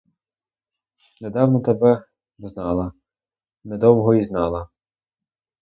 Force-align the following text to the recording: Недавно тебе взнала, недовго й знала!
Недавно 1.21 1.61
тебе 1.61 2.03
взнала, 2.39 2.91
недовго 3.63 4.13
й 4.15 4.23
знала! 4.23 4.69